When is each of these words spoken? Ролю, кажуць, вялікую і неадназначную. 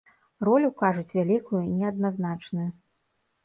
Ролю, 0.47 0.71
кажуць, 0.79 1.11
вялікую 1.19 1.61
і 1.67 1.77
неадназначную. 1.77 2.69